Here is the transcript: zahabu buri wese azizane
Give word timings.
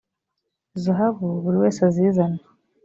zahabu 0.83 1.27
buri 1.43 1.57
wese 1.63 1.79
azizane 1.89 2.41